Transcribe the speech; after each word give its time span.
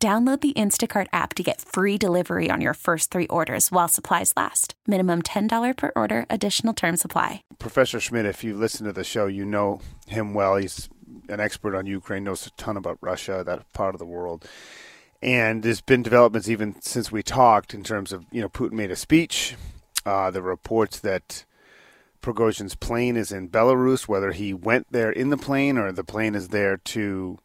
Download 0.00 0.40
the 0.40 0.52
Instacart 0.52 1.08
app 1.12 1.34
to 1.34 1.42
get 1.42 1.60
free 1.60 1.98
delivery 1.98 2.50
on 2.52 2.60
your 2.60 2.74
first 2.74 3.10
three 3.10 3.26
orders 3.26 3.72
while 3.72 3.88
supplies 3.88 4.32
last. 4.36 4.74
Minimum 4.86 5.22
$10 5.22 5.76
per 5.76 5.90
order, 5.96 6.24
additional 6.30 6.72
term 6.72 6.96
supply. 6.96 7.42
Professor 7.58 7.98
Schmidt, 7.98 8.24
if 8.24 8.44
you 8.44 8.56
listen 8.56 8.86
to 8.86 8.92
the 8.92 9.02
show, 9.02 9.26
you 9.26 9.44
know 9.44 9.80
him 10.06 10.34
well. 10.34 10.54
He's 10.54 10.88
an 11.28 11.40
expert 11.40 11.74
on 11.74 11.86
Ukraine, 11.86 12.22
knows 12.22 12.46
a 12.46 12.50
ton 12.50 12.76
about 12.76 12.98
Russia, 13.00 13.42
that 13.44 13.72
part 13.72 13.96
of 13.96 13.98
the 13.98 14.06
world. 14.06 14.48
And 15.20 15.64
there's 15.64 15.80
been 15.80 16.04
developments 16.04 16.48
even 16.48 16.80
since 16.80 17.10
we 17.10 17.24
talked 17.24 17.74
in 17.74 17.82
terms 17.82 18.12
of, 18.12 18.24
you 18.30 18.40
know, 18.40 18.48
Putin 18.48 18.74
made 18.74 18.92
a 18.92 18.96
speech. 18.96 19.56
Uh, 20.06 20.30
the 20.30 20.42
reports 20.42 21.00
that 21.00 21.44
Prigozhin's 22.22 22.76
plane 22.76 23.16
is 23.16 23.32
in 23.32 23.48
Belarus, 23.48 24.06
whether 24.06 24.30
he 24.30 24.54
went 24.54 24.86
there 24.92 25.10
in 25.10 25.30
the 25.30 25.36
plane 25.36 25.76
or 25.76 25.90
the 25.90 26.04
plane 26.04 26.36
is 26.36 26.48
there 26.48 26.76
to 26.76 27.38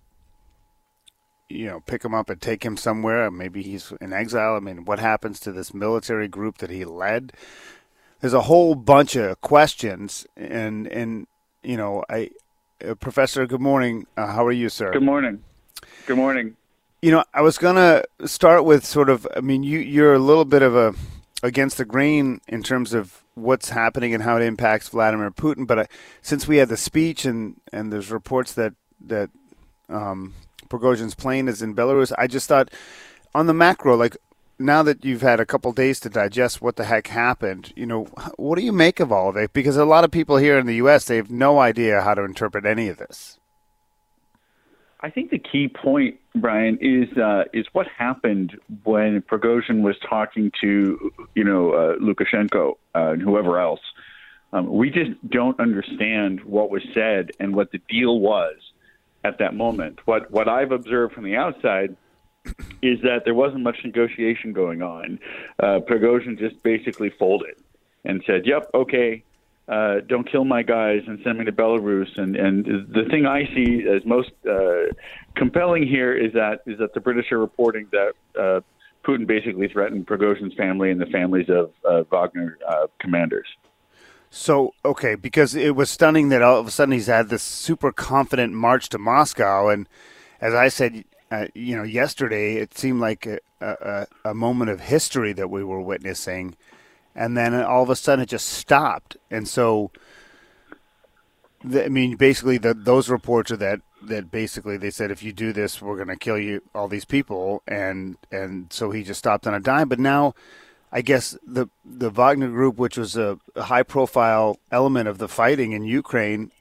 you 1.50 1.66
know, 1.66 1.82
pick 1.82 2.04
him 2.04 2.14
up 2.14 2.30
and 2.30 2.42
take 2.42 2.64
him 2.64 2.78
somewhere. 2.78 3.30
Maybe 3.30 3.62
he's 3.62 3.94
in 4.02 4.14
exile. 4.14 4.56
I 4.56 4.60
mean, 4.60 4.86
what 4.86 5.00
happens 5.00 5.40
to 5.42 5.52
this 5.52 5.74
military 5.74 6.28
group 6.28 6.58
that 6.60 6.70
he 6.70 6.86
led? 6.86 7.34
There's 8.22 8.34
a 8.34 8.42
whole 8.42 8.76
bunch 8.76 9.16
of 9.16 9.42
questions, 9.42 10.26
and 10.38 10.88
and 10.88 11.28
you 11.62 11.78
know, 11.78 12.04
I, 12.10 12.32
uh, 12.88 12.96
Professor, 12.96 13.46
good 13.46 13.62
morning. 13.62 14.08
Uh, 14.16 14.28
how 14.28 14.46
are 14.46 14.52
you, 14.52 14.70
sir? 14.70 14.92
Good 14.92 15.04
morning. 15.04 15.44
Good 16.08 16.18
morning. 16.18 16.56
You 17.02 17.12
know, 17.12 17.26
I 17.34 17.42
was 17.42 17.58
gonna 17.58 18.04
start 18.26 18.64
with 18.64 18.86
sort 18.86 19.10
of. 19.10 19.28
I 19.36 19.42
mean, 19.42 19.64
you 19.64 19.80
you're 19.80 20.14
a 20.14 20.20
little 20.20 20.46
bit 20.46 20.62
of 20.62 20.76
a 20.76 20.96
against 21.44 21.78
the 21.78 21.86
grain 21.86 22.40
in 22.48 22.64
terms 22.64 22.94
of 22.94 23.24
what's 23.36 23.70
happening 23.70 24.14
and 24.14 24.24
how 24.24 24.38
it 24.38 24.44
impacts 24.44 24.88
Vladimir 24.88 25.30
Putin. 25.30 25.68
But 25.68 25.80
uh, 25.80 25.86
since 26.22 26.48
we 26.48 26.58
had 26.58 26.70
the 26.70 26.78
speech 26.78 27.26
and 27.26 27.60
and 27.74 27.92
there's 27.92 28.10
reports 28.10 28.54
that 28.54 28.74
that 29.06 29.30
um, 29.90 30.34
Prigozhin's 30.74 31.14
plane 31.14 31.48
is 31.48 31.62
in 31.62 31.76
Belarus. 31.76 32.12
I 32.18 32.26
just 32.26 32.50
thought 32.50 32.72
on 33.36 33.46
the 33.46 33.54
macro, 33.54 33.96
like 33.96 34.18
now 34.58 34.82
that 34.82 35.06
you've 35.06 35.22
had 35.22 35.40
a 35.40 35.46
couple 35.46 35.72
days 35.72 36.00
to 36.00 36.10
digest 36.10 36.64
what 36.64 36.78
the 36.78 36.86
heck 36.86 37.08
happened, 37.08 37.72
you 37.76 37.86
know, 37.86 38.06
what 38.38 38.58
do 38.58 38.66
you 38.66 38.72
make 38.72 39.00
of 39.00 39.12
all 39.12 39.30
of 39.30 39.38
it? 39.38 39.54
Because 39.54 39.78
a 39.78 39.86
lot 39.86 40.04
of 40.04 40.10
people 40.10 40.38
here 40.38 40.58
in 40.58 40.66
the 40.66 40.76
U.S. 40.76 41.06
they 41.06 41.18
have 41.18 41.30
no 41.30 41.60
idea 41.60 42.02
how 42.02 42.16
to 42.16 42.24
interpret 42.24 42.66
any 42.66 42.88
of 42.88 42.98
this. 42.98 43.40
I 45.02 45.12
think 45.12 45.30
the 45.30 45.38
key 45.38 45.68
point, 45.68 46.18
Brian, 46.34 46.80
is 46.82 47.16
uh, 47.18 47.44
is 47.54 47.68
what 47.74 47.88
happened 47.88 48.58
when 48.84 49.22
Prigozhin 49.22 49.82
was 49.82 49.98
talking 50.10 50.52
to, 50.62 51.12
you 51.36 51.44
know, 51.44 51.72
uh, 51.72 51.96
Lukashenko 51.98 52.78
uh, 52.96 53.12
and 53.12 53.22
whoever 53.22 53.60
else. 53.60 53.82
Um, 54.54 54.72
we 54.72 54.90
just 54.90 55.12
don't 55.30 55.60
understand 55.60 56.44
what 56.46 56.72
was 56.72 56.84
said 56.94 57.32
and 57.40 57.56
what 57.56 57.72
the 57.72 57.82
deal 57.90 58.20
was 58.20 58.56
at 59.24 59.40
that 59.40 59.54
moment. 59.54 60.00
What 60.06 60.30
what 60.32 60.48
I've 60.48 60.72
observed 60.72 61.14
from 61.14 61.24
the 61.24 61.36
outside 61.36 61.96
is 62.82 63.00
that 63.02 63.22
there 63.24 63.34
wasn't 63.34 63.64
much 63.64 63.78
negotiation 63.84 64.52
going 64.54 64.82
on. 64.82 65.20
Uh, 65.60 65.80
Prigozhin 65.88 66.38
just 66.38 66.62
basically 66.64 67.10
folded 67.18 67.56
and 68.04 68.22
said, 68.28 68.46
"Yep, 68.46 68.72
okay, 68.74 69.24
uh, 69.68 70.02
don't 70.08 70.30
kill 70.30 70.44
my 70.44 70.62
guys 70.62 71.02
and 71.08 71.20
send 71.24 71.40
me 71.40 71.46
to 71.46 71.52
Belarus." 71.52 72.18
And 72.18 72.36
and 72.36 72.66
the 72.66 73.06
thing 73.10 73.26
I 73.26 73.46
see 73.56 73.86
as 73.88 74.06
most 74.06 74.32
uh, 74.50 74.94
compelling 75.36 75.88
here 75.88 76.14
is 76.14 76.34
that 76.34 76.62
is 76.66 76.78
that 76.80 76.94
the 76.94 77.00
British 77.00 77.32
are 77.32 77.40
reporting 77.40 77.88
that. 77.92 78.14
Uh, 78.40 78.62
Putin 79.06 79.28
basically 79.28 79.68
threatened 79.68 80.08
Prigozhin's 80.08 80.54
family 80.54 80.90
and 80.90 81.02
the 81.02 81.08
families 81.08 81.50
of 81.50 81.74
Wagner 82.10 82.58
uh, 82.66 82.88
commanders. 83.02 83.48
So 84.36 84.74
okay, 84.84 85.14
because 85.14 85.54
it 85.54 85.76
was 85.76 85.92
stunning 85.92 86.30
that 86.30 86.42
all 86.42 86.60
of 86.60 86.66
a 86.66 86.72
sudden 86.72 86.92
he's 86.92 87.06
had 87.06 87.30
this 87.30 87.44
super 87.44 87.92
confident 87.92 88.52
march 88.52 88.90
to 88.90 88.98
Moscow, 88.98 89.70
and 89.70 89.88
as 90.42 90.56
I 90.56 90.70
said, 90.70 91.06
uh, 91.30 91.46
you 91.54 91.76
know, 91.78 91.84
yesterday 91.84 92.56
it 92.56 92.76
seemed 92.76 93.00
like 93.00 93.28
a, 93.28 93.38
a, 93.62 94.08
a, 94.26 94.34
moment 94.34 94.72
of 94.72 94.80
history 94.80 95.34
that 95.34 95.52
we 95.52 95.64
were 95.64 95.80
witnessing, 95.80 96.56
and 97.14 97.38
then 97.38 97.54
all 97.54 97.84
of 97.84 97.92
a 97.92 97.96
sudden 97.96 98.24
it 98.24 98.30
just 98.30 98.50
stopped, 98.50 99.18
and 99.30 99.48
so. 99.48 99.92
I 101.64 101.88
mean, 101.88 102.18
basically, 102.18 102.58
the, 102.58 102.74
those 102.74 103.10
reports 103.10 103.52
are 103.52 103.58
that 103.58 103.82
that 104.02 104.32
basically 104.32 104.78
they 104.78 104.90
said 104.90 105.12
if 105.12 105.22
you 105.22 105.32
do 105.32 105.54
this, 105.54 105.80
we're 105.80 105.96
going 105.96 106.08
to 106.10 106.18
kill 106.18 106.40
you, 106.40 106.64
all 106.74 106.88
these 106.88 107.06
people, 107.06 107.62
and 107.68 108.18
and 108.32 108.74
so 108.74 108.90
he 108.90 109.04
just 109.04 109.20
stopped 109.20 109.46
on 109.46 109.54
a 109.54 109.60
dime. 109.60 109.90
But 109.90 110.00
now 110.00 110.34
I 110.96 111.02
guess 111.02 111.36
the 111.46 111.70
the 111.84 112.12
Wagner 112.12 112.50
Group, 112.50 112.78
which 112.78 113.00
was 113.00 113.18
a, 113.18 113.40
a 113.56 113.64
high 113.64 113.82
profile 113.82 114.60
element 114.72 115.08
of 115.08 115.18
the 115.18 115.28
fighting 115.28 115.72
in 115.72 115.86
Ukraine, 115.86 116.52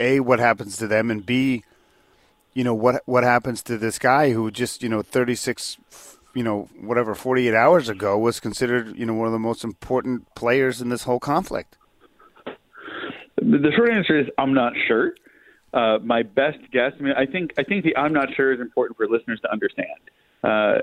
a 0.00 0.18
what 0.18 0.40
happens 0.40 0.76
to 0.78 0.88
them, 0.88 1.12
and 1.12 1.24
b, 1.24 1.62
you 2.54 2.64
know 2.64 2.74
what 2.74 3.02
what 3.06 3.22
happens 3.22 3.62
to 3.62 3.78
this 3.78 4.00
guy 4.00 4.32
who 4.32 4.50
just 4.50 4.82
you 4.82 4.88
know 4.88 5.00
36, 5.00 5.78
you 6.34 6.42
know 6.42 6.68
whatever 6.80 7.14
48 7.14 7.54
hours 7.54 7.88
ago 7.88 8.18
was 8.18 8.40
considered 8.40 8.98
you 8.98 9.06
know 9.06 9.14
one 9.14 9.28
of 9.28 9.32
the 9.32 9.38
most 9.38 9.62
important 9.62 10.34
players 10.34 10.80
in 10.80 10.88
this 10.88 11.04
whole 11.04 11.20
conflict. 11.20 11.78
The 13.36 13.72
short 13.76 13.92
answer 13.92 14.18
is 14.18 14.26
I'm 14.38 14.54
not 14.54 14.72
sure. 14.88 15.14
Uh, 15.72 15.98
my 16.02 16.22
best 16.22 16.58
guess, 16.72 16.92
I 16.98 17.02
mean, 17.02 17.14
I 17.16 17.26
think 17.26 17.52
I 17.56 17.62
think 17.62 17.84
the 17.84 17.96
I'm 17.96 18.12
not 18.12 18.34
sure 18.34 18.52
is 18.52 18.60
important 18.60 18.96
for 18.96 19.06
listeners 19.06 19.38
to 19.42 19.52
understand 19.52 19.86
uh, 20.42 20.74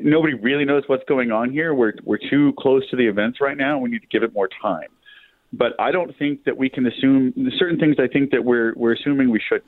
nobody 0.00 0.34
really 0.34 0.64
knows 0.64 0.84
what's 0.86 1.04
going 1.08 1.32
on 1.32 1.50
here. 1.50 1.74
We're 1.74 1.94
we're 2.04 2.18
too 2.30 2.52
close 2.58 2.88
to 2.90 2.96
the 2.96 3.06
events 3.06 3.40
right 3.40 3.56
now. 3.56 3.78
We 3.78 3.90
need 3.90 4.02
to 4.02 4.06
give 4.06 4.22
it 4.22 4.32
more 4.32 4.48
time. 4.62 4.88
But 5.52 5.72
I 5.78 5.90
don't 5.90 6.16
think 6.18 6.44
that 6.44 6.56
we 6.56 6.68
can 6.68 6.86
assume 6.86 7.32
certain 7.58 7.78
things. 7.78 7.96
I 7.98 8.06
think 8.06 8.30
that 8.30 8.44
we're 8.44 8.74
we're 8.76 8.92
assuming 8.92 9.30
we 9.30 9.40
shouldn't. 9.40 9.64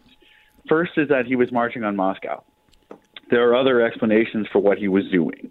First 0.69 0.93
is 0.99 1.09
that 1.09 1.27
he 1.27 1.37
was 1.37 1.50
marching 1.50 1.84
on 1.84 1.97
Moscow. 1.97 2.44
There 3.31 3.49
are 3.49 3.56
other 3.56 3.81
explanations 3.81 4.47
for 4.53 4.59
what 4.59 4.78
he 4.78 4.89
was 4.89 5.05
doing. 5.10 5.50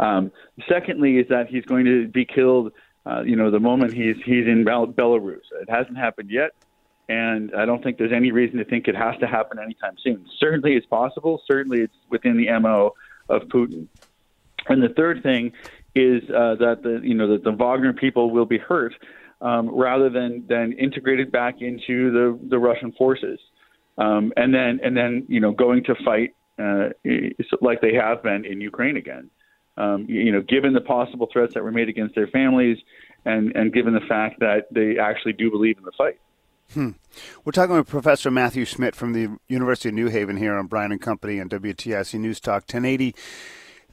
Um, 0.00 0.32
secondly, 0.68 1.18
is 1.18 1.28
that 1.28 1.48
he's 1.48 1.64
going 1.64 1.84
to 1.84 2.08
be 2.08 2.24
killed. 2.24 2.72
Uh, 3.04 3.22
you 3.22 3.36
know, 3.36 3.50
the 3.50 3.60
moment 3.60 3.92
he's 3.92 4.16
he's 4.24 4.46
in 4.46 4.64
Bel- 4.64 4.88
Belarus. 4.88 5.42
It 5.60 5.70
hasn't 5.70 5.96
happened 5.96 6.30
yet, 6.30 6.52
and 7.08 7.52
I 7.54 7.66
don't 7.66 7.84
think 7.84 7.98
there's 7.98 8.12
any 8.12 8.32
reason 8.32 8.58
to 8.58 8.64
think 8.64 8.88
it 8.88 8.96
has 8.96 9.16
to 9.20 9.26
happen 9.26 9.58
anytime 9.58 9.94
soon. 10.02 10.26
Certainly, 10.38 10.74
it's 10.74 10.86
possible. 10.86 11.40
Certainly, 11.46 11.82
it's 11.82 11.96
within 12.10 12.36
the 12.36 12.48
mo 12.58 12.94
of 13.28 13.42
Putin. 13.42 13.86
And 14.68 14.82
the 14.82 14.88
third 14.90 15.22
thing 15.22 15.52
is 15.94 16.22
uh, 16.30 16.54
that 16.56 16.82
the 16.82 17.00
you 17.02 17.14
know 17.14 17.28
that 17.32 17.44
the 17.44 17.52
Wagner 17.52 17.92
people 17.92 18.30
will 18.30 18.46
be 18.46 18.58
hurt 18.58 18.94
um, 19.40 19.68
rather 19.74 20.10
than 20.10 20.44
than 20.48 20.72
integrated 20.72 21.32
back 21.32 21.60
into 21.60 22.10
the 22.10 22.38
the 22.48 22.58
Russian 22.58 22.92
forces, 22.92 23.38
um, 23.96 24.32
and 24.36 24.54
then 24.54 24.80
and 24.82 24.96
then 24.96 25.24
you 25.28 25.40
know 25.40 25.52
going 25.52 25.84
to 25.84 25.94
fight 26.04 26.34
uh, 26.58 26.90
like 27.60 27.80
they 27.80 27.94
have 27.94 28.22
been 28.22 28.44
in 28.44 28.60
Ukraine 28.60 28.96
again. 28.96 29.30
Um, 29.76 30.06
you 30.08 30.32
know, 30.32 30.42
given 30.42 30.72
the 30.72 30.80
possible 30.80 31.28
threats 31.32 31.54
that 31.54 31.62
were 31.62 31.70
made 31.70 31.88
against 31.88 32.14
their 32.14 32.26
families, 32.26 32.78
and 33.24 33.54
and 33.54 33.72
given 33.72 33.94
the 33.94 34.06
fact 34.08 34.40
that 34.40 34.66
they 34.72 34.98
actually 34.98 35.34
do 35.34 35.50
believe 35.50 35.78
in 35.78 35.84
the 35.84 35.92
fight. 35.96 36.18
Hmm. 36.74 36.90
We're 37.44 37.52
talking 37.52 37.76
with 37.76 37.88
Professor 37.88 38.30
Matthew 38.30 38.66
Schmidt 38.66 38.94
from 38.94 39.14
the 39.14 39.38
University 39.48 39.88
of 39.88 39.94
New 39.94 40.08
Haven 40.08 40.36
here 40.36 40.54
on 40.54 40.66
Brian 40.66 40.92
and 40.92 41.00
Company 41.00 41.38
and 41.38 41.50
WTIC 41.50 42.20
News 42.20 42.40
Talk 42.40 42.64
1080. 42.64 43.14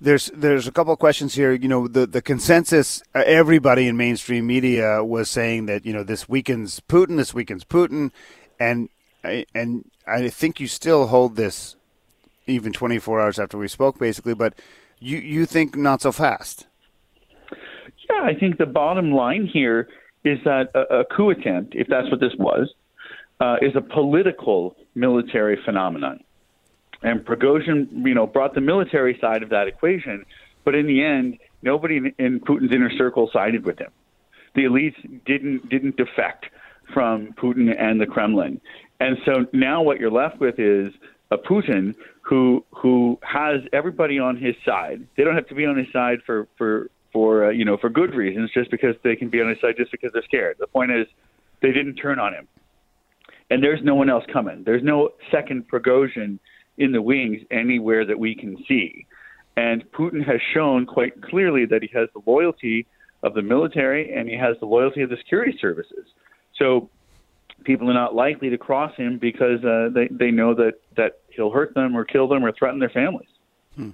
There's 0.02 0.30
there's 0.34 0.68
a 0.68 0.74
couple 0.74 0.92
of 0.92 1.00
questions 1.00 1.36
here. 1.36 1.54
You 1.54 1.70
know, 1.70 1.88
the 1.88 2.06
the 2.06 2.22
consensus, 2.22 3.02
uh, 3.16 3.24
everybody 3.26 3.88
in 3.88 3.96
mainstream 3.96 4.46
media 4.46 5.02
was 5.06 5.30
saying 5.30 5.68
that 5.68 5.86
you 5.86 5.94
know 5.94 6.04
this 6.04 6.28
weakens 6.28 6.82
Putin, 6.82 7.16
this 7.16 7.34
weakens 7.34 7.64
Putin, 7.64 8.12
and 8.60 8.90
and 9.24 9.90
I 10.06 10.28
think 10.28 10.60
you 10.60 10.68
still 10.68 11.08
hold 11.08 11.38
this 11.38 11.78
even 12.46 12.74
24 12.74 13.22
hours 13.22 13.40
after 13.40 13.58
we 13.58 13.70
spoke, 13.70 13.98
basically. 13.98 14.34
But 14.34 14.54
you 15.00 15.18
you 15.18 15.46
think 15.46 15.78
not 15.78 16.02
so 16.02 16.12
fast? 16.12 16.68
Yeah, 18.10 18.22
I 18.22 18.36
think 18.38 18.58
the 18.58 18.66
bottom 18.66 19.14
line 19.14 19.50
here 19.52 19.88
is 20.26 20.40
that 20.44 20.72
a, 20.74 21.00
a 21.00 21.06
coup 21.06 21.30
attempt, 21.30 21.76
if 21.76 21.88
that's 21.88 22.10
what 22.12 22.20
this 22.20 22.34
was, 22.38 22.74
uh, 23.40 23.58
is 23.62 23.76
a 23.76 23.82
political 23.82 24.76
military 24.96 25.58
phenomenon. 25.64 26.22
And 27.04 27.24
Prigozhin, 27.24 28.06
you 28.06 28.16
know, 28.16 28.26
brought 28.26 28.56
the 28.56 28.62
military 28.62 29.18
side 29.22 29.44
of 29.44 29.50
that 29.50 29.68
equation, 29.68 30.26
but 30.64 30.74
in 30.74 30.88
the 30.88 31.04
end, 31.04 31.38
nobody 31.62 32.14
in 32.18 32.40
Putin's 32.40 32.74
inner 32.74 32.92
circle 32.98 33.30
sided 33.32 33.66
with 33.66 33.78
him. 33.80 33.92
The 34.56 34.64
elites 34.64 34.96
didn't 35.26 35.70
didn't 35.70 35.98
defect 35.98 36.46
from 36.94 37.34
Putin 37.34 37.76
and 37.78 38.00
the 38.00 38.06
Kremlin, 38.06 38.62
and 39.00 39.18
so 39.26 39.46
now 39.52 39.84
what 39.84 40.00
you're 40.00 40.12
left 40.12 40.40
with 40.40 40.58
is 40.58 40.94
a 41.30 41.38
Putin 41.38 41.94
who 42.22 42.66
who 42.72 43.20
has 43.22 43.62
everybody 43.74 44.18
on 44.18 44.38
his 44.38 44.56
side. 44.66 45.06
They 45.18 45.24
don't 45.24 45.36
have 45.36 45.48
to 45.48 45.56
be 45.56 45.66
on 45.66 45.78
his 45.78 45.88
side 45.92 46.20
for 46.26 46.48
for 46.58 46.90
for 47.16 47.46
uh, 47.46 47.50
you 47.50 47.64
know 47.64 47.78
for 47.78 47.90
good 47.90 48.14
reasons, 48.14 48.52
just 48.54 48.70
because 48.70 48.94
they 49.02 49.16
can 49.16 49.30
be 49.30 49.40
on 49.40 49.48
his 49.48 49.58
side 49.62 49.76
just 49.78 49.90
because 49.90 50.12
they're 50.12 50.26
scared. 50.26 50.58
The 50.60 50.68
point 50.68 50.92
is, 50.92 51.08
they 51.62 51.72
didn't 51.72 51.96
turn 51.96 52.20
on 52.20 52.34
him, 52.34 52.46
and 53.50 53.64
there's 53.64 53.80
no 53.82 53.96
one 53.96 54.10
else 54.10 54.26
coming. 54.34 54.64
There's 54.66 54.84
no 54.84 55.12
second 55.32 55.70
Prigozhin 55.70 56.40
in 56.78 56.92
the 56.92 57.02
wings 57.02 57.42
anywhere 57.52 58.06
that 58.06 58.20
we 58.20 58.36
can 58.36 58.58
see. 58.68 59.08
And 59.56 59.90
Putin 59.94 60.26
has 60.28 60.42
shown 60.54 60.86
quite 60.86 61.22
clearly 61.22 61.66
that 61.68 61.82
he 61.82 61.90
has 61.98 62.10
the 62.14 62.22
loyalty 62.30 62.86
of 63.24 63.34
the 63.34 63.42
military 63.42 64.14
and 64.14 64.28
he 64.28 64.36
has 64.36 64.58
the 64.60 64.66
loyalty 64.66 65.02
of 65.02 65.10
the 65.10 65.16
security 65.16 65.58
services. 65.62 66.06
So 66.60 66.90
people 67.64 67.90
are 67.90 67.94
not 67.94 68.14
likely 68.14 68.50
to 68.50 68.58
cross 68.58 68.94
him 68.98 69.20
because 69.20 69.64
uh, 69.64 69.88
they 69.94 70.10
they 70.12 70.32
know 70.32 70.54
that 70.56 70.74
that 70.98 71.20
he'll 71.30 71.52
hurt 71.52 71.74
them 71.76 71.96
or 71.96 72.04
kill 72.04 72.28
them 72.28 72.44
or 72.44 72.52
threaten 72.52 72.80
their 72.82 72.90
families. 72.90 73.30
Hmm. 73.78 73.92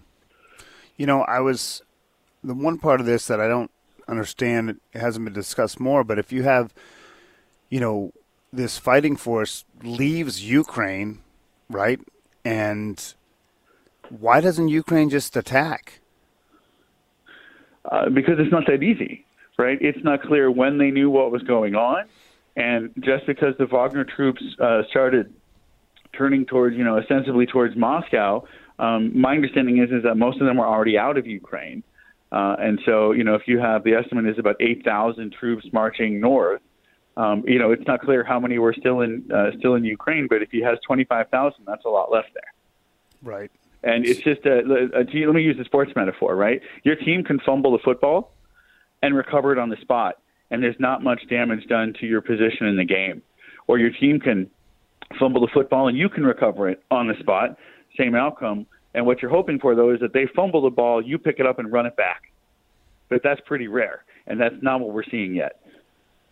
You 0.97 1.05
know, 1.05 1.21
I 1.21 1.39
was 1.39 1.83
the 2.43 2.53
one 2.53 2.77
part 2.77 2.99
of 2.99 3.05
this 3.05 3.27
that 3.27 3.39
I 3.39 3.47
don't 3.47 3.71
understand. 4.07 4.79
It 4.93 4.99
hasn't 4.99 5.25
been 5.25 5.33
discussed 5.33 5.79
more, 5.79 6.03
but 6.03 6.19
if 6.19 6.31
you 6.31 6.43
have, 6.43 6.73
you 7.69 7.79
know, 7.79 8.13
this 8.51 8.77
fighting 8.77 9.15
force 9.15 9.65
leaves 9.83 10.43
Ukraine, 10.43 11.19
right, 11.69 11.99
and 12.43 13.13
why 14.09 14.41
doesn't 14.41 14.67
Ukraine 14.67 15.09
just 15.09 15.37
attack? 15.37 16.01
Uh, 17.89 18.09
because 18.09 18.35
it's 18.37 18.51
not 18.51 18.65
that 18.67 18.83
easy, 18.83 19.25
right? 19.57 19.77
It's 19.81 20.03
not 20.03 20.21
clear 20.21 20.51
when 20.51 20.77
they 20.77 20.91
knew 20.91 21.09
what 21.09 21.31
was 21.31 21.41
going 21.43 21.75
on, 21.75 22.05
and 22.55 22.91
just 22.99 23.25
because 23.25 23.55
the 23.57 23.65
Wagner 23.65 24.03
troops 24.03 24.41
uh, 24.59 24.81
started 24.89 25.33
turning 26.13 26.45
towards, 26.45 26.75
you 26.75 26.83
know, 26.83 26.97
ostensibly 26.97 27.45
towards 27.45 27.75
Moscow, 27.75 28.45
um, 28.79 29.19
my 29.19 29.33
understanding 29.35 29.77
is 29.77 29.91
is 29.91 30.03
that 30.03 30.15
most 30.15 30.41
of 30.41 30.47
them 30.47 30.57
were 30.57 30.67
already 30.67 30.97
out 30.97 31.17
of 31.17 31.25
Ukraine, 31.25 31.83
uh, 32.31 32.55
and 32.59 32.79
so 32.85 33.11
you 33.11 33.23
know, 33.23 33.35
if 33.35 33.43
you 33.47 33.59
have 33.59 33.83
the 33.83 33.93
estimate 33.93 34.27
is 34.27 34.39
about 34.39 34.55
eight 34.59 34.83
thousand 34.83 35.33
troops 35.33 35.65
marching 35.73 36.19
north, 36.19 36.61
um, 37.17 37.43
you 37.45 37.59
know, 37.59 37.71
it's 37.71 37.85
not 37.87 38.01
clear 38.01 38.23
how 38.23 38.39
many 38.39 38.57
were 38.57 38.73
still 38.73 39.01
in 39.01 39.29
uh, 39.33 39.51
still 39.57 39.75
in 39.75 39.83
Ukraine, 39.83 40.27
but 40.29 40.41
if 40.41 40.49
he 40.51 40.61
has 40.61 40.77
25,000, 40.87 41.63
that's 41.65 41.85
a 41.85 41.89
lot 41.89 42.11
left 42.11 42.29
there. 42.33 42.53
Right. 43.21 43.51
And 43.83 44.05
it's 44.05 44.21
just 44.21 44.45
a, 44.45 44.59
a, 44.59 45.01
a 45.01 45.25
let 45.25 45.35
me 45.35 45.41
use 45.41 45.57
the 45.57 45.65
sports 45.65 45.91
metaphor, 45.95 46.35
right? 46.35 46.61
Your 46.83 46.95
team 46.95 47.23
can 47.23 47.39
fumble 47.39 47.71
the 47.71 47.83
football 47.83 48.33
and 49.01 49.15
recover 49.15 49.51
it 49.51 49.57
on 49.57 49.69
the 49.69 49.77
spot, 49.77 50.19
and 50.51 50.63
there's 50.63 50.79
not 50.79 51.03
much 51.03 51.21
damage 51.29 51.65
done 51.67 51.93
to 51.99 52.05
your 52.05 52.21
position 52.21 52.67
in 52.67 52.77
the 52.77 52.85
game. 52.85 53.21
Or 53.67 53.77
your 53.77 53.89
team 53.89 54.19
can 54.19 54.49
fumble 55.19 55.41
the 55.41 55.51
football 55.53 55.87
and 55.87 55.97
you 55.97 56.09
can 56.09 56.23
recover 56.23 56.69
it 56.69 56.83
on 56.89 57.07
the 57.07 57.15
spot, 57.19 57.57
same 57.97 58.15
outcome. 58.15 58.65
And 58.93 59.05
what 59.05 59.21
you're 59.21 59.31
hoping 59.31 59.59
for 59.59 59.75
though 59.75 59.91
is 59.91 59.99
that 60.01 60.13
they 60.13 60.27
fumble 60.35 60.61
the 60.61 60.69
ball, 60.69 61.01
you 61.01 61.17
pick 61.17 61.39
it 61.39 61.45
up 61.45 61.59
and 61.59 61.71
run 61.71 61.85
it 61.85 61.95
back. 61.95 62.31
But 63.09 63.21
that's 63.23 63.41
pretty 63.41 63.67
rare, 63.67 64.03
and 64.25 64.39
that's 64.39 64.55
not 64.61 64.79
what 64.79 64.93
we're 64.93 65.03
seeing 65.03 65.35
yet. 65.35 65.59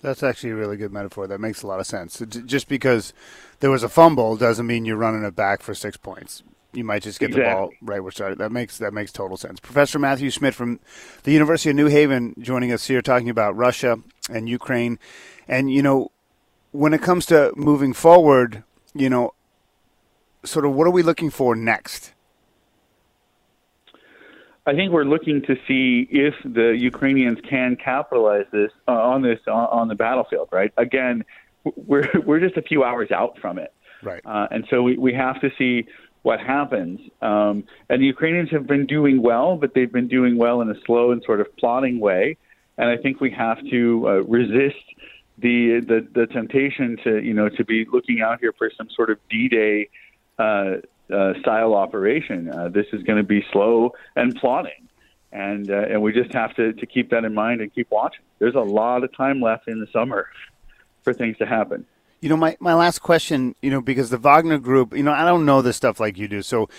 That's 0.02 0.24
actually 0.24 0.52
a 0.52 0.56
really 0.56 0.78
good 0.78 0.94
metaphor. 0.94 1.28
That 1.28 1.42
makes 1.42 1.62
a 1.62 1.68
lot 1.68 1.82
of 1.82 1.86
sense. 1.86 2.24
Just 2.46 2.70
because 2.70 3.12
there 3.60 3.70
was 3.70 3.84
a 3.84 3.90
fumble 3.90 4.38
doesn't 4.38 4.66
mean 4.66 4.86
you're 4.86 4.96
running 4.96 5.24
it 5.24 5.36
back 5.36 5.62
for 5.62 5.74
six 5.74 5.98
points. 5.98 6.42
You 6.72 6.84
might 6.84 7.02
just 7.02 7.20
get 7.20 7.32
exactly. 7.32 7.50
the 7.50 7.56
ball 7.56 7.72
right 7.82 8.00
where 8.00 8.12
started. 8.12 8.38
That 8.38 8.52
makes 8.52 8.78
that 8.78 8.94
makes 8.94 9.12
total 9.12 9.38
sense. 9.38 9.60
Professor 9.60 10.00
Matthew 10.00 10.30
Schmidt 10.30 10.54
from 10.54 10.80
the 11.24 11.32
University 11.32 11.72
of 11.72 11.76
New 11.76 11.88
Haven 11.88 12.36
joining 12.40 12.72
us 12.72 12.88
here, 12.88 13.02
talking 13.02 13.30
about 13.30 13.58
Russia 13.58 14.00
and 14.30 14.48
Ukraine, 14.48 15.00
and 15.48 15.72
you 15.72 15.82
know, 15.82 16.12
when 16.72 16.94
it 16.94 17.02
comes 17.02 17.26
to 17.26 17.52
moving 17.56 17.92
forward, 17.92 18.64
you 18.94 19.10
know, 19.10 19.34
sort 20.46 20.64
of 20.64 20.74
what 20.74 20.88
are 20.88 20.92
we 20.92 21.02
looking 21.02 21.32
for 21.32 21.56
next? 21.56 22.14
I 24.70 24.76
think 24.76 24.92
we're 24.92 25.04
looking 25.04 25.42
to 25.48 25.56
see 25.68 26.08
if 26.12 26.36
the 26.46 26.78
Ukrainians 26.78 27.40
can 27.50 27.76
capitalize 27.76 28.46
this 28.52 28.72
uh, 28.88 28.92
on 28.92 29.24
this 29.24 29.40
on, 29.48 29.68
on, 29.80 29.88
the 29.88 29.96
battlefield. 29.96 30.50
Right? 30.52 30.72
Again, 30.78 31.26
we're 31.64 32.08
we're 32.26 32.40
just 32.40 32.56
a 32.56 32.62
few 32.62 32.84
hours 32.84 33.10
out 33.10 33.40
from 33.40 33.58
it, 33.58 33.74
right? 34.04 34.22
Uh, 34.24 34.48
and 34.52 34.68
so 34.70 34.84
we 34.84 34.96
we 34.96 35.12
have 35.16 35.42
to 35.42 35.50
see 35.58 35.88
what 36.22 36.40
happens. 36.40 37.00
Um, 37.24 37.64
and 37.90 38.00
the 38.00 38.06
Ukrainians 38.06 38.52
have 38.52 38.68
been 38.68 38.86
doing 38.86 39.24
well, 39.24 39.56
but 39.56 39.74
they've 39.74 39.92
been 39.92 40.08
doing 40.08 40.38
well 40.38 40.62
in 40.62 40.70
a 40.70 40.80
slow 40.86 41.12
and 41.14 41.24
sort 41.24 41.42
of 41.42 41.48
plodding 41.58 42.00
way. 42.00 42.38
And 42.78 42.90
I 42.92 42.98
think 42.98 43.20
we 43.20 43.32
have 43.32 43.58
to 43.72 44.08
uh, 44.08 44.12
resist 44.38 44.86
the, 45.40 45.80
the 45.80 46.08
the 46.14 46.28
temptation 46.28 46.96
to 47.06 47.24
you 47.24 47.34
know 47.34 47.50
to 47.50 47.66
be 47.66 47.88
looking 47.92 48.22
out 48.22 48.40
here 48.40 48.54
for 48.56 48.70
some 48.78 48.90
sort 48.96 49.10
of 49.10 49.18
D-Day. 49.32 49.90
Uh, 50.38 50.76
uh, 51.12 51.34
style 51.40 51.74
operation. 51.74 52.50
Uh, 52.50 52.70
this 52.70 52.86
is 52.94 53.04
going 53.04 53.18
to 53.18 53.24
be 53.24 53.44
slow 53.52 53.94
and 54.16 54.36
plodding, 54.36 54.88
and 55.32 55.70
uh, 55.70 55.86
and 55.90 56.02
we 56.02 56.14
just 56.14 56.34
have 56.34 56.56
to, 56.56 56.74
to 56.74 56.86
keep 56.86 57.10
that 57.12 57.26
in 57.26 57.34
mind 57.34 57.62
and 57.62 57.74
keep 57.74 57.90
watching. 57.92 58.22
There's 58.40 58.56
a 58.56 58.60
lot 58.60 59.04
of 59.04 59.16
time 59.16 59.42
left 59.42 59.68
in 59.68 59.80
the 59.80 59.88
summer 59.92 60.28
for 61.02 61.14
things 61.14 61.38
to 61.38 61.46
happen. 61.46 61.86
You 62.22 62.28
know, 62.28 62.38
my, 62.38 62.58
my 62.60 62.74
last 62.74 63.00
question, 63.00 63.56
you 63.62 63.72
know, 63.72 63.80
because 63.80 64.10
the 64.10 64.18
Wagner 64.18 64.58
Group, 64.58 64.94
you 64.96 65.04
know, 65.04 65.14
I 65.14 65.24
don't 65.24 65.46
know 65.46 65.62
this 65.62 65.78
stuff 65.78 66.02
like 66.02 66.18
you 66.18 66.28
do, 66.28 66.42
so, 66.42 66.70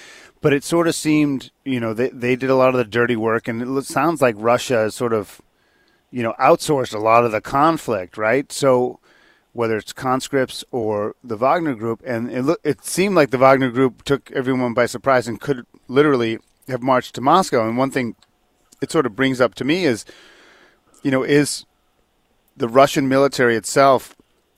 but 0.43 0.53
it 0.53 0.65
sort 0.65 0.87
of 0.87 0.95
seemed, 0.95 1.51
you 1.65 1.81
know, 1.81 1.95
they, 1.95 2.11
they 2.11 2.37
did 2.37 2.51
a 2.51 2.57
lot 2.57 2.69
of 2.69 2.75
the 2.75 2.85
dirty 2.85 3.17
work, 3.17 3.49
and 3.49 3.79
it 3.79 3.85
sounds 3.87 4.21
like 4.21 4.35
Russia 4.39 4.75
has 4.75 4.95
sort 4.95 5.15
of, 5.15 5.41
you 6.11 6.23
know, 6.23 6.35
outsourced 6.39 6.95
a 6.95 6.99
lot 6.99 7.25
of 7.25 7.33
the 7.33 7.41
conflict, 7.41 8.19
right? 8.19 8.53
So, 8.53 9.00
whether 9.53 9.77
it's 9.77 9.93
conscripts 9.93 10.65
or 10.71 11.15
the 11.25 11.37
Wagner 11.37 11.75
Group, 11.75 12.03
and 12.05 12.31
it, 12.31 12.59
it 12.63 12.85
seemed 12.85 13.15
like 13.15 13.31
the 13.31 13.39
Wagner 13.39 13.71
Group 13.71 14.05
took 14.05 14.31
everyone 14.33 14.75
by 14.75 14.87
surprise 14.87 15.27
and 15.27 15.41
could 15.41 15.67
literally 15.89 16.39
have 16.69 16.83
marched 16.83 17.15
to 17.17 17.21
Moscow. 17.21 17.67
And 17.67 17.77
one 17.77 17.91
thing 17.91 18.15
it 18.81 18.91
sort 18.91 19.07
of 19.07 19.17
brings 19.17 19.41
up 19.41 19.55
to 19.57 19.65
me 19.65 19.85
is, 19.85 20.05
you 21.03 21.11
know, 21.11 21.23
is 21.23 21.67
the 22.57 22.69
Russian 22.69 23.09
military 23.09 23.57
itself 23.57 24.15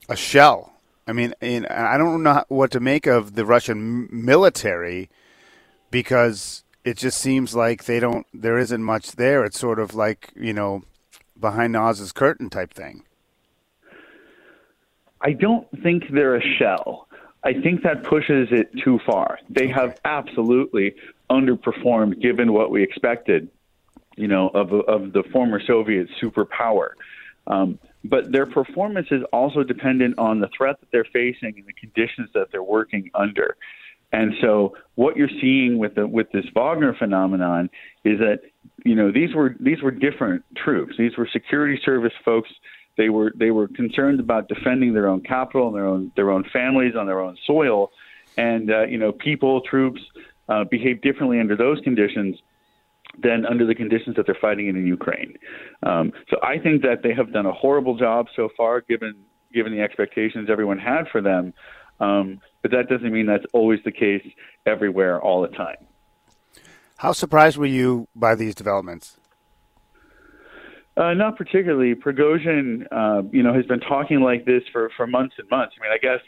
a 0.07 0.15
shell? 0.15 0.73
I 1.07 1.11
mean, 1.11 1.33
I 1.41 1.97
don't 1.97 2.23
know 2.23 2.43
what 2.47 2.71
to 2.71 2.79
make 2.79 3.07
of 3.07 3.35
the 3.35 3.45
Russian 3.45 4.07
military 4.11 5.09
because 5.91 6.63
it 6.85 6.97
just 6.97 7.19
seems 7.19 7.55
like 7.55 7.85
they 7.85 7.99
don't. 7.99 8.25
There 8.33 8.57
isn't 8.57 8.83
much 8.83 9.13
there. 9.13 9.43
It's 9.43 9.59
sort 9.59 9.79
of 9.79 9.95
like 9.95 10.31
you 10.35 10.53
know, 10.53 10.83
behind 11.37 11.75
Oz's 11.75 12.11
curtain 12.11 12.49
type 12.49 12.73
thing. 12.73 13.03
I 15.23 15.31
don't 15.31 15.67
think 15.81 16.03
they're 16.11 16.35
a 16.35 16.55
shell. 16.59 17.07
I 17.43 17.53
think 17.53 17.83
that 17.83 18.03
pushes 18.03 18.49
it 18.51 18.69
too 18.83 18.99
far. 19.05 19.39
They 19.49 19.67
have 19.67 19.99
absolutely 20.05 20.95
underperformed 21.29 22.21
given 22.21 22.53
what 22.53 22.71
we 22.71 22.83
expected, 22.83 23.49
you 24.15 24.27
know, 24.27 24.49
of 24.49 24.71
of 24.71 25.13
the 25.13 25.23
former 25.31 25.61
Soviet 25.65 26.07
superpower. 26.21 26.89
Um, 27.47 27.79
but 28.05 28.31
their 28.31 28.45
performance 28.45 29.07
is 29.11 29.23
also 29.33 29.63
dependent 29.63 30.17
on 30.17 30.39
the 30.39 30.49
threat 30.55 30.79
that 30.79 30.89
they're 30.91 31.05
facing 31.05 31.55
and 31.57 31.65
the 31.65 31.73
conditions 31.73 32.29
that 32.33 32.47
they're 32.51 32.63
working 32.63 33.09
under. 33.13 33.57
And 34.13 34.33
so, 34.41 34.77
what 34.95 35.17
you're 35.17 35.29
seeing 35.41 35.79
with 35.79 35.95
the 35.95 36.07
with 36.07 36.31
this 36.31 36.45
Wagner 36.55 36.93
phenomenon 36.93 37.69
is 38.05 38.19
that 38.19 38.41
you 38.85 38.95
know 38.95 39.11
these 39.11 39.33
were 39.33 39.55
these 39.59 39.81
were 39.81 39.91
different 39.91 40.43
troops. 40.55 40.95
These 40.97 41.17
were 41.17 41.27
security 41.31 41.81
service 41.83 42.13
folks 42.23 42.49
they 42.97 43.09
were 43.09 43.33
they 43.35 43.51
were 43.51 43.67
concerned 43.67 44.19
about 44.19 44.47
defending 44.47 44.93
their 44.93 45.07
own 45.07 45.21
capital 45.21 45.67
and 45.67 45.75
their 45.75 45.85
own 45.85 46.11
their 46.15 46.31
own 46.31 46.43
families 46.51 46.93
on 46.95 47.05
their 47.07 47.19
own 47.19 47.37
soil, 47.45 47.91
and 48.37 48.71
uh, 48.71 48.83
you 48.83 48.97
know 48.97 49.11
people 49.11 49.61
troops 49.61 50.01
uh, 50.49 50.63
behave 50.69 51.01
differently 51.01 51.39
under 51.39 51.55
those 51.55 51.79
conditions 51.81 52.37
than 53.21 53.45
under 53.45 53.65
the 53.65 53.75
conditions 53.75 54.15
that 54.15 54.25
they're 54.25 54.37
fighting 54.39 54.67
in 54.67 54.75
in 54.75 54.87
Ukraine. 54.87 55.37
Um, 55.83 56.11
so 56.29 56.37
I 56.41 56.57
think 56.57 56.81
that 56.81 57.03
they 57.03 57.13
have 57.13 57.31
done 57.31 57.45
a 57.45 57.51
horrible 57.51 57.97
job 57.97 58.27
so 58.35 58.49
far, 58.55 58.81
given 58.81 59.15
given 59.53 59.71
the 59.71 59.81
expectations 59.81 60.49
everyone 60.49 60.77
had 60.77 61.07
for 61.11 61.21
them. 61.21 61.53
Um, 61.99 62.41
but 62.61 62.71
that 62.71 62.89
doesn't 62.89 63.11
mean 63.11 63.27
that's 63.27 63.45
always 63.53 63.79
the 63.85 63.91
case 63.91 64.25
everywhere 64.65 65.21
all 65.21 65.41
the 65.41 65.49
time. 65.49 65.77
How 66.97 67.11
surprised 67.11 67.57
were 67.57 67.65
you 67.65 68.07
by 68.15 68.35
these 68.35 68.55
developments? 68.55 69.17
Uh, 70.95 71.13
not 71.13 71.37
particularly. 71.37 71.95
Prigozhin, 71.95 72.85
uh, 72.91 73.23
you 73.31 73.41
know, 73.41 73.53
has 73.53 73.65
been 73.65 73.79
talking 73.79 74.21
like 74.21 74.45
this 74.45 74.63
for, 74.71 74.91
for 74.95 75.07
months 75.07 75.35
and 75.39 75.49
months. 75.49 75.75
I 75.79 75.83
mean, 75.83 75.91
I 75.91 75.97
guess, 75.97 76.19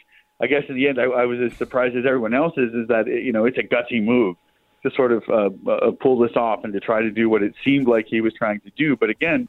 I 0.41 0.47
guess 0.47 0.63
in 0.67 0.75
the 0.75 0.87
end, 0.87 0.99
I, 0.99 1.03
I 1.03 1.25
was 1.25 1.39
as 1.39 1.55
surprised 1.57 1.95
as 1.95 2.05
everyone 2.05 2.33
else 2.33 2.53
is, 2.57 2.73
is 2.73 2.87
that 2.87 3.05
you 3.07 3.31
know 3.31 3.45
it's 3.45 3.57
a 3.57 3.61
gutsy 3.61 4.03
move 4.03 4.35
to 4.83 4.91
sort 4.95 5.11
of 5.11 5.23
uh, 5.29 5.69
uh, 5.69 5.91
pull 5.91 6.17
this 6.19 6.35
off 6.35 6.63
and 6.63 6.73
to 6.73 6.79
try 6.79 7.01
to 7.01 7.11
do 7.11 7.29
what 7.29 7.43
it 7.43 7.53
seemed 7.63 7.87
like 7.87 8.07
he 8.07 8.21
was 8.21 8.33
trying 8.33 8.59
to 8.61 8.71
do. 8.75 8.95
But 8.95 9.09
again, 9.09 9.47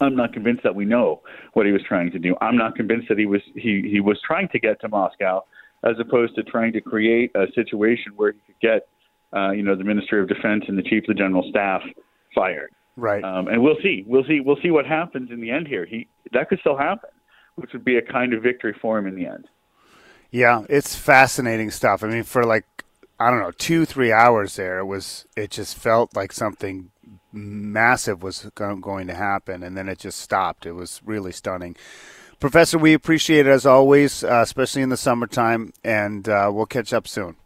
I'm 0.00 0.16
not 0.16 0.32
convinced 0.32 0.64
that 0.64 0.74
we 0.74 0.84
know 0.84 1.22
what 1.52 1.66
he 1.66 1.72
was 1.72 1.82
trying 1.82 2.10
to 2.12 2.18
do. 2.18 2.36
I'm 2.40 2.56
not 2.56 2.74
convinced 2.74 3.08
that 3.08 3.18
he 3.18 3.26
was 3.26 3.42
he 3.54 3.88
he 3.88 4.00
was 4.00 4.20
trying 4.26 4.48
to 4.48 4.58
get 4.58 4.80
to 4.80 4.88
Moscow, 4.88 5.44
as 5.84 5.96
opposed 6.00 6.34
to 6.34 6.42
trying 6.42 6.72
to 6.72 6.80
create 6.80 7.30
a 7.36 7.46
situation 7.54 8.12
where 8.16 8.32
he 8.32 8.40
could 8.46 8.60
get, 8.60 8.88
uh, 9.36 9.50
you 9.50 9.62
know, 9.62 9.76
the 9.76 9.84
Ministry 9.84 10.20
of 10.20 10.28
Defense 10.28 10.64
and 10.66 10.76
the 10.76 10.82
Chief 10.82 11.04
of 11.04 11.08
the 11.08 11.14
General 11.14 11.48
Staff 11.48 11.82
fired. 12.34 12.72
Right. 12.96 13.24
Um, 13.24 13.48
and 13.48 13.62
we'll 13.62 13.78
see. 13.82 14.04
We'll 14.06 14.24
see. 14.24 14.40
We'll 14.40 14.58
see 14.62 14.70
what 14.70 14.86
happens 14.86 15.30
in 15.30 15.40
the 15.40 15.50
end 15.50 15.66
here. 15.66 15.86
He 15.86 16.08
that 16.32 16.48
could 16.48 16.60
still 16.60 16.76
happen, 16.76 17.10
which 17.54 17.72
would 17.72 17.84
be 17.84 17.96
a 17.96 18.02
kind 18.02 18.34
of 18.34 18.42
victory 18.42 18.74
for 18.80 18.98
him 18.98 19.06
in 19.06 19.14
the 19.14 19.26
end. 19.26 19.48
Yeah, 20.30 20.64
it's 20.68 20.94
fascinating 20.94 21.70
stuff. 21.70 22.02
I 22.02 22.08
mean, 22.08 22.22
for 22.22 22.44
like 22.44 22.64
I 23.18 23.30
don't 23.30 23.40
know 23.40 23.52
two 23.52 23.84
three 23.84 24.12
hours 24.12 24.56
there. 24.56 24.78
It 24.78 24.86
was 24.86 25.26
it 25.36 25.50
just 25.50 25.76
felt 25.76 26.14
like 26.14 26.32
something 26.32 26.90
massive 27.32 28.22
was 28.22 28.50
going 28.54 29.06
to 29.06 29.14
happen, 29.14 29.62
and 29.62 29.76
then 29.76 29.88
it 29.88 29.98
just 29.98 30.20
stopped. 30.20 30.66
It 30.66 30.72
was 30.72 31.00
really 31.04 31.32
stunning. 31.32 31.76
Professor, 32.40 32.76
we 32.76 32.92
appreciate 32.92 33.46
it 33.46 33.50
as 33.50 33.64
always, 33.64 34.24
uh, 34.24 34.40
especially 34.42 34.82
in 34.82 34.88
the 34.88 34.96
summertime, 34.96 35.72
and 35.84 36.28
uh, 36.28 36.50
we'll 36.52 36.66
catch 36.66 36.92
up 36.92 37.06
soon. 37.06 37.36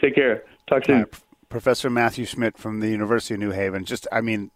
Take 0.00 0.16
care. 0.16 0.42
Talk 0.68 0.84
soon. 0.84 1.06
Professor 1.48 1.88
Matthew 1.88 2.26
Schmidt 2.26 2.58
from 2.58 2.80
the 2.80 2.88
University 2.88 3.34
of 3.34 3.40
New 3.40 3.52
Haven. 3.52 3.84
Just, 3.84 4.06
I 4.12 4.20
mean, 4.20 4.50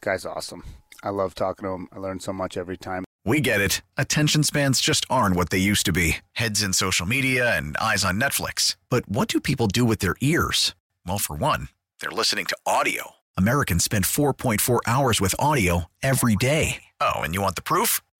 guy's 0.00 0.24
awesome. 0.24 0.62
I 1.02 1.10
love 1.10 1.34
talking 1.34 1.66
to 1.66 1.72
him. 1.72 1.88
I 1.92 1.98
learn 1.98 2.20
so 2.20 2.32
much 2.32 2.56
every 2.56 2.76
time. 2.76 3.04
We 3.24 3.40
get 3.40 3.60
it. 3.60 3.82
Attention 3.96 4.44
spans 4.44 4.80
just 4.80 5.04
aren't 5.10 5.34
what 5.34 5.50
they 5.50 5.58
used 5.58 5.84
to 5.86 5.92
be 5.92 6.18
heads 6.34 6.62
in 6.62 6.72
social 6.72 7.06
media 7.06 7.56
and 7.56 7.76
eyes 7.78 8.04
on 8.04 8.20
Netflix. 8.20 8.76
But 8.88 9.08
what 9.08 9.26
do 9.28 9.40
people 9.40 9.66
do 9.66 9.84
with 9.84 9.98
their 9.98 10.14
ears? 10.20 10.76
Well, 11.04 11.18
for 11.18 11.34
one, 11.34 11.68
they're 12.00 12.10
listening 12.10 12.46
to 12.46 12.56
audio. 12.64 13.12
Americans 13.36 13.82
spend 13.82 14.04
4.4 14.04 14.78
hours 14.86 15.20
with 15.20 15.34
audio 15.40 15.86
every 16.02 16.36
day. 16.36 16.84
Oh, 17.00 17.16
and 17.16 17.34
you 17.34 17.42
want 17.42 17.56
the 17.56 17.62
proof? 17.62 18.00